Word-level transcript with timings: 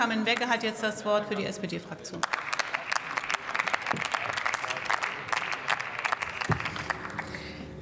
Kamen-Wegge 0.00 0.48
hat 0.48 0.62
jetzt 0.62 0.82
das 0.82 1.04
Wort 1.04 1.26
für 1.28 1.34
die 1.34 1.44
SPD-Fraktion. 1.44 2.22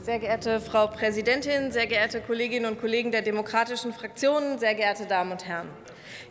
Sehr 0.03 0.19
geehrte 0.19 0.61
Frau 0.61 0.89
Präsidentin, 0.89 1.71
sehr 1.71 1.87
geehrte 1.87 2.21
Kolleginnen 2.21 2.67
und 2.67 2.81
Kollegen 2.81 3.13
der 3.13 3.23
demokratischen 3.23 3.93
Fraktionen, 3.93 4.59
sehr 4.59 4.75
geehrte 4.75 5.07
Damen 5.07 5.31
und 5.31 5.47
Herren! 5.47 5.69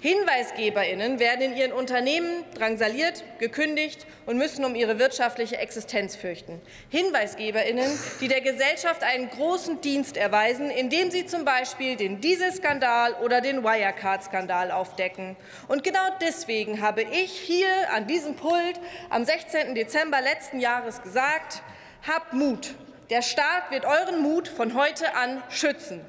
HinweisgeberInnen 0.01 1.19
werden 1.19 1.41
in 1.41 1.57
ihren 1.57 1.71
Unternehmen 1.71 2.43
drangsaliert, 2.55 3.23
gekündigt 3.39 4.05
und 4.25 4.38
müssen 4.38 4.63
um 4.65 4.75
ihre 4.75 4.99
wirtschaftliche 4.99 5.57
Existenz 5.57 6.15
fürchten. 6.15 6.61
HinweisgeberInnen, 6.89 7.98
die 8.21 8.27
der 8.27 8.41
Gesellschaft 8.41 9.03
einen 9.03 9.29
großen 9.29 9.81
Dienst 9.81 10.17
erweisen, 10.17 10.70
indem 10.70 11.11
sie 11.11 11.25
zum 11.25 11.45
Beispiel 11.45 11.95
den 11.95 12.21
Dieselskandal 12.21 13.13
oder 13.23 13.41
den 13.41 13.63
Wirecard-Skandal 13.63 14.71
aufdecken. 14.71 15.35
Und 15.67 15.84
genau 15.84 16.07
deswegen 16.21 16.81
habe 16.81 17.03
ich 17.03 17.31
hier 17.31 17.70
an 17.94 18.07
diesem 18.07 18.35
Pult 18.35 18.80
am 19.09 19.25
16. 19.25 19.75
Dezember 19.75 20.21
letzten 20.21 20.59
Jahres 20.59 21.02
gesagt, 21.02 21.62
habt 22.07 22.34
Mut. 22.34 22.75
Der 23.09 23.21
Staat 23.21 23.71
wird 23.71 23.85
euren 23.85 24.21
Mut 24.21 24.48
von 24.48 24.73
heute 24.73 25.16
an 25.16 25.41
schützen. 25.49 26.02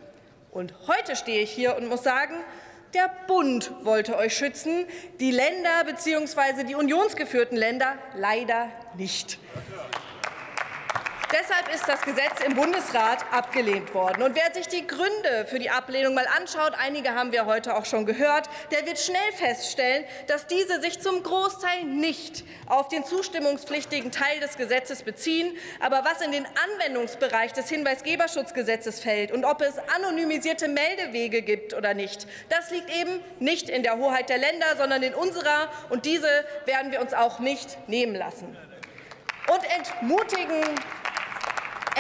Und 0.51 0.75
heute 0.89 1.15
stehe 1.15 1.43
ich 1.43 1.51
hier 1.51 1.77
und 1.77 1.89
muss 1.89 2.03
sagen, 2.03 2.35
der 2.95 3.10
Bund 3.27 3.70
wollte 3.83 4.16
euch 4.16 4.37
schützen, 4.37 4.87
die 5.20 5.30
Länder 5.30 5.84
bzw. 5.84 6.65
die 6.65 6.74
unionsgeführten 6.74 7.56
Länder 7.56 7.97
leider 8.16 8.69
nicht. 8.97 9.38
Deshalb 11.31 11.69
ist 11.75 11.87
das 11.87 12.01
Gesetz 12.01 12.41
im 12.47 12.55
Bundesrat 12.55 13.23
abgelehnt 13.31 13.93
worden. 13.93 14.23
Und 14.23 14.35
wer 14.35 14.51
sich 14.55 14.67
die 14.67 14.87
Gründe 14.87 15.45
für 15.47 15.59
die 15.59 15.69
Ablehnung 15.69 16.15
mal 16.15 16.27
anschaut, 16.27 16.73
einige 16.79 17.15
haben 17.15 17.33
wir 17.33 17.45
heute 17.45 17.77
auch 17.77 17.85
schon 17.85 18.07
gehört, 18.07 18.49
der 18.71 18.87
wird 18.87 18.99
schnell 18.99 19.33
feststellen, 19.37 20.07
dass 20.27 20.47
diese 20.47 20.81
sich 20.81 21.01
zum 21.01 21.23
Großteil 21.23 21.85
nicht 21.85 22.45
auf 22.67 22.89
den 22.89 23.05
zustimmungspflichtigen 23.05 24.11
Teil 24.11 24.41
des 24.41 24.57
Gesetzes 24.57 25.03
beziehen. 25.03 25.55
Aber 25.81 26.03
was 26.03 26.23
in 26.23 26.33
den 26.33 26.47
Anwendungsbereich 26.47 27.53
des 27.53 27.69
Hinweisgeberschutzgesetzes 27.69 29.01
fällt 29.01 29.31
und 29.31 29.45
ob 29.45 29.61
es 29.61 29.75
anonymisierte 29.97 30.67
Meldewege 30.67 31.42
gibt 31.42 31.75
oder 31.75 31.92
nicht, 31.92 32.27
das 32.48 32.70
liegt 32.70 32.89
eben 32.89 33.20
nicht 33.39 33.69
in 33.69 33.83
der 33.83 33.98
Hoheit 33.98 34.31
der 34.31 34.39
Länder, 34.39 34.77
sondern 34.79 35.03
in 35.03 35.15
unserer. 35.15 35.69
Und 35.91 36.07
diese 36.07 36.47
werden 36.65 36.91
wir 36.91 37.03
uns 37.03 37.13
auch 37.13 37.39
nicht 37.39 37.87
nehmen 37.87 38.15
lassen. 38.15 38.57
Und 39.48 39.65
entmutigen 39.79 40.63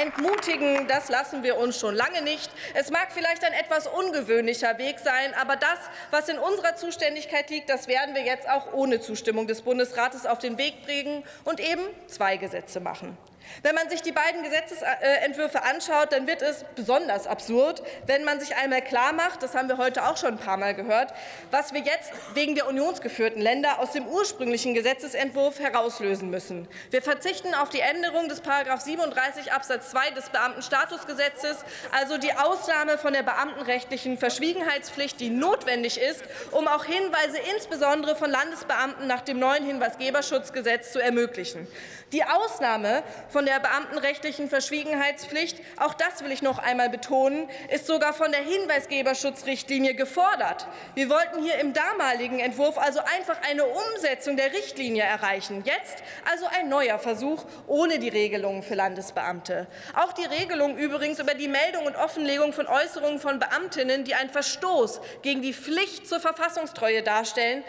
entmutigen, 0.02 0.86
das 0.88 1.08
lassen 1.08 1.42
wir 1.42 1.58
uns 1.58 1.78
schon 1.78 1.94
lange 1.94 2.22
nicht. 2.22 2.50
Es 2.74 2.90
mag 2.90 3.08
vielleicht 3.12 3.44
ein 3.44 3.52
etwas 3.52 3.86
ungewöhnlicher 3.86 4.78
Weg 4.78 4.98
sein, 4.98 5.34
aber 5.34 5.56
das, 5.56 5.78
was 6.10 6.28
in 6.28 6.38
unserer 6.38 6.76
Zuständigkeit 6.76 7.50
liegt, 7.50 7.68
das 7.68 7.88
werden 7.88 8.14
wir 8.14 8.22
jetzt 8.22 8.48
auch 8.48 8.72
ohne 8.72 9.00
Zustimmung 9.00 9.46
des 9.46 9.62
Bundesrates 9.62 10.26
auf 10.26 10.38
den 10.38 10.58
Weg 10.58 10.82
bringen 10.84 11.24
und 11.44 11.60
eben 11.60 11.82
zwei 12.06 12.36
Gesetze 12.36 12.80
machen. 12.80 13.16
Wenn 13.62 13.74
man 13.74 13.88
sich 13.90 14.02
die 14.02 14.12
beiden 14.12 14.42
Gesetzentwürfe 14.42 15.62
anschaut, 15.62 16.12
dann 16.12 16.26
wird 16.26 16.42
es 16.42 16.64
besonders 16.74 17.26
absurd, 17.26 17.82
wenn 18.06 18.24
man 18.24 18.40
sich 18.40 18.54
einmal 18.56 18.82
klarmacht, 18.82 19.42
das 19.42 19.54
haben 19.54 19.68
wir 19.68 19.78
heute 19.78 20.06
auch 20.06 20.16
schon 20.16 20.34
ein 20.34 20.38
paar 20.38 20.56
Mal 20.56 20.74
gehört, 20.74 21.12
was 21.50 21.72
wir 21.72 21.80
jetzt 21.80 22.12
wegen 22.34 22.54
der 22.54 22.66
unionsgeführten 22.66 23.40
Länder 23.40 23.78
aus 23.80 23.92
dem 23.92 24.06
ursprünglichen 24.06 24.74
Gesetzentwurf 24.74 25.58
herauslösen 25.58 26.30
müssen. 26.30 26.68
Wir 26.90 27.02
verzichten 27.02 27.54
auf 27.54 27.68
die 27.70 27.80
Änderung 27.80 28.28
des§ 28.28 28.42
37 28.80 29.52
Absatz 29.52 29.90
2 29.90 30.10
des 30.10 30.28
Beamtenstatusgesetzes, 30.30 31.58
also 31.92 32.18
die 32.18 32.32
Ausnahme 32.32 32.98
von 32.98 33.12
der 33.12 33.22
beamtenrechtlichen 33.22 34.18
Verschwiegenheitspflicht, 34.18 35.20
die 35.20 35.30
notwendig 35.30 36.00
ist, 36.00 36.22
um 36.50 36.68
auch 36.68 36.84
Hinweise 36.84 37.38
insbesondere 37.54 38.16
von 38.16 38.30
Landesbeamten 38.30 39.06
nach 39.06 39.22
dem 39.22 39.38
neuen 39.38 39.64
Hinweisgeberschutzgesetz 39.64 40.92
zu 40.92 41.00
ermöglichen. 41.00 41.66
Die 42.12 42.24
Ausnahme 42.24 43.02
von 43.28 43.37
der 43.46 43.60
beamtenrechtlichen 43.60 44.48
Verschwiegenheitspflicht, 44.48 45.60
auch 45.76 45.94
das 45.94 46.22
will 46.22 46.32
ich 46.32 46.42
noch 46.42 46.58
einmal 46.58 46.88
betonen, 46.90 47.48
ist 47.70 47.86
sogar 47.86 48.12
von 48.12 48.30
der 48.30 48.40
Hinweisgeberschutzrichtlinie 48.40 49.94
gefordert. 49.94 50.66
Wir 50.94 51.08
wollten 51.10 51.42
hier 51.42 51.56
im 51.58 51.72
damaligen 51.72 52.38
Entwurf 52.40 52.78
also 52.78 53.00
einfach 53.00 53.40
eine 53.48 53.64
Umsetzung 53.64 54.36
der 54.36 54.52
Richtlinie 54.52 55.02
erreichen. 55.02 55.62
Jetzt 55.64 56.02
also 56.30 56.46
ein 56.58 56.68
neuer 56.68 56.98
Versuch 56.98 57.44
ohne 57.66 57.98
die 57.98 58.08
Regelungen 58.08 58.62
für 58.62 58.74
Landesbeamte. 58.74 59.66
Auch 59.94 60.12
die 60.12 60.24
Regelung 60.24 60.76
übrigens 60.76 61.18
über 61.18 61.34
die 61.34 61.48
Meldung 61.48 61.86
und 61.86 61.96
Offenlegung 61.96 62.52
von 62.52 62.66
Äußerungen 62.66 63.18
von 63.18 63.38
Beamtinnen, 63.38 64.04
die 64.04 64.14
einen 64.14 64.30
Verstoß 64.30 65.00
gegen 65.22 65.42
die 65.42 65.52
Pflicht 65.54 66.06
zur 66.08 66.20
Verfassungstreue 66.20 67.02
darstellen, 67.02 67.64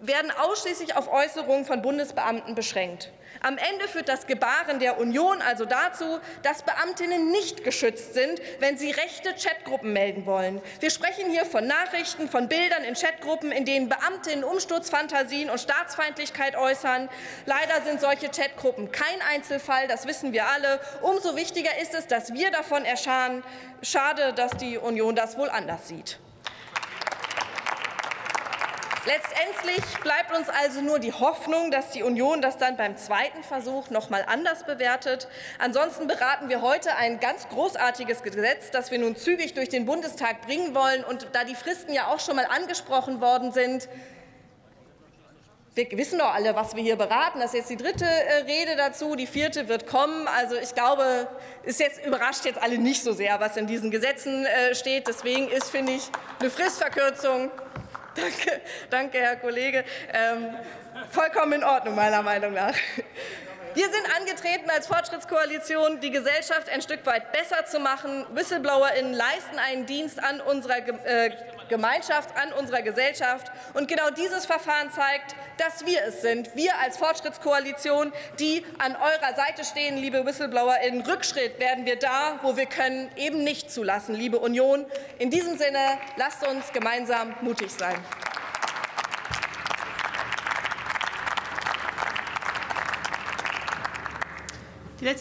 werden 0.00 0.30
ausschließlich 0.30 0.96
auf 0.96 1.12
Äußerungen 1.12 1.64
von 1.64 1.82
Bundesbeamten 1.82 2.54
beschränkt. 2.54 3.10
Am 3.40 3.56
Ende 3.56 3.86
führt 3.86 4.08
das 4.08 4.26
Gebaren 4.26 4.80
der 4.80 4.98
Union 4.98 5.40
also 5.42 5.64
dazu, 5.64 6.18
dass 6.42 6.62
Beamtinnen 6.62 7.30
nicht 7.30 7.62
geschützt 7.62 8.14
sind, 8.14 8.40
wenn 8.58 8.76
sie 8.76 8.90
rechte 8.90 9.34
Chatgruppen 9.34 9.92
melden 9.92 10.26
wollen. 10.26 10.60
Wir 10.80 10.90
sprechen 10.90 11.30
hier 11.30 11.44
von 11.44 11.66
Nachrichten, 11.66 12.28
von 12.28 12.48
Bildern 12.48 12.82
in 12.82 12.94
Chatgruppen, 12.94 13.52
in 13.52 13.64
denen 13.64 13.88
Beamtinnen 13.88 14.44
Umsturzfantasien 14.44 15.50
und 15.50 15.60
Staatsfeindlichkeit 15.60 16.56
äußern. 16.56 17.08
Leider 17.46 17.82
sind 17.84 18.00
solche 18.00 18.28
Chatgruppen 18.28 18.90
kein 18.90 19.22
Einzelfall, 19.30 19.86
das 19.86 20.06
wissen 20.06 20.32
wir 20.32 20.46
alle. 20.46 20.80
Umso 21.02 21.36
wichtiger 21.36 21.78
ist 21.80 21.94
es, 21.94 22.06
dass 22.06 22.32
wir 22.32 22.50
davon 22.50 22.84
erfahren. 22.84 23.44
Schade, 23.82 24.32
dass 24.32 24.52
die 24.52 24.78
Union 24.78 25.14
das 25.14 25.38
wohl 25.38 25.48
anders 25.48 25.86
sieht. 25.86 26.18
Letztendlich 29.06 29.84
bleibt 30.02 30.36
uns 30.36 30.48
also 30.48 30.80
nur 30.80 30.98
die 30.98 31.12
Hoffnung, 31.12 31.70
dass 31.70 31.90
die 31.90 32.02
Union 32.02 32.42
das 32.42 32.58
dann 32.58 32.76
beim 32.76 32.96
zweiten 32.96 33.42
Versuch 33.42 33.90
noch 33.90 34.10
mal 34.10 34.24
anders 34.26 34.64
bewertet. 34.64 35.28
Ansonsten 35.58 36.06
beraten 36.06 36.48
wir 36.48 36.62
heute 36.62 36.94
ein 36.96 37.20
ganz 37.20 37.48
großartiges 37.48 38.22
Gesetz, 38.22 38.70
das 38.70 38.90
wir 38.90 38.98
nun 38.98 39.16
zügig 39.16 39.54
durch 39.54 39.68
den 39.68 39.86
Bundestag 39.86 40.42
bringen 40.42 40.74
wollen. 40.74 41.04
Und 41.04 41.28
da 41.32 41.44
die 41.44 41.54
Fristen 41.54 41.92
ja 41.94 42.08
auch 42.08 42.20
schon 42.20 42.36
mal 42.36 42.46
angesprochen 42.46 43.20
worden 43.20 43.52
sind, 43.52 43.88
wir 45.78 45.96
wissen 45.96 46.18
doch 46.18 46.34
alle, 46.34 46.56
was 46.56 46.74
wir 46.74 46.82
hier 46.82 46.96
beraten. 46.96 47.38
Das 47.38 47.54
ist 47.54 47.60
jetzt 47.60 47.70
die 47.70 47.76
dritte 47.76 48.04
äh, 48.04 48.38
Rede 48.46 48.74
dazu, 48.76 49.14
die 49.14 49.28
vierte 49.28 49.68
wird 49.68 49.86
kommen. 49.86 50.26
Also 50.26 50.56
ich 50.56 50.74
glaube, 50.74 51.28
es 51.64 51.78
jetzt, 51.78 52.04
überrascht 52.04 52.44
jetzt 52.46 52.60
alle 52.60 52.78
nicht 52.78 53.04
so 53.04 53.12
sehr, 53.12 53.38
was 53.38 53.56
in 53.56 53.68
diesen 53.68 53.92
Gesetzen 53.92 54.44
äh, 54.44 54.74
steht. 54.74 55.06
Deswegen 55.06 55.48
ist, 55.48 55.70
finde 55.70 55.92
ich, 55.92 56.10
eine 56.40 56.50
Fristverkürzung 56.50 57.52
Danke, 58.18 58.60
danke, 58.90 59.18
Herr 59.18 59.36
Kollege. 59.36 59.84
Ähm, 60.12 60.48
vollkommen 61.10 61.52
in 61.52 61.64
Ordnung, 61.64 61.94
meiner 61.94 62.20
Meinung 62.22 62.52
nach. 62.52 62.74
Wir 63.74 63.84
sind 63.84 64.16
angetreten 64.18 64.68
als 64.70 64.88
Fortschrittskoalition, 64.88 66.00
die 66.00 66.10
Gesellschaft 66.10 66.68
ein 66.68 66.82
Stück 66.82 67.06
weit 67.06 67.30
besser 67.30 67.64
zu 67.66 67.78
machen. 67.78 68.26
WhistleblowerInnen 68.32 69.12
leisten 69.12 69.58
einen 69.58 69.86
Dienst 69.86 70.20
an 70.20 70.40
unserer 70.40 70.78
äh, 71.04 71.30
Gemeinschaft, 71.68 72.36
an 72.36 72.52
unserer 72.52 72.82
Gesellschaft. 72.82 73.50
Und 73.74 73.88
genau 73.88 74.10
dieses 74.10 74.46
Verfahren 74.46 74.90
zeigt, 74.90 75.34
dass 75.58 75.84
wir 75.86 76.02
es 76.04 76.22
sind, 76.22 76.54
wir 76.54 76.78
als 76.78 76.96
Fortschrittskoalition, 76.96 78.12
die 78.38 78.64
an 78.78 78.96
eurer 78.96 79.34
Seite 79.34 79.64
stehen, 79.64 79.96
liebe 79.96 80.24
WhistleblowerInnen. 80.24 81.02
Rückschritt 81.02 81.58
werden 81.58 81.84
wir 81.84 81.96
da, 81.96 82.38
wo 82.42 82.56
wir 82.56 82.66
können, 82.66 83.10
eben 83.16 83.44
nicht 83.44 83.70
zulassen, 83.70 84.14
liebe 84.14 84.38
Union. 84.38 84.86
In 85.18 85.30
diesem 85.30 85.58
Sinne, 85.58 85.98
lasst 86.16 86.46
uns 86.46 86.72
gemeinsam 86.72 87.34
mutig 87.40 87.70
sein. 87.72 87.96
Die 95.00 95.04
letzte 95.04 95.16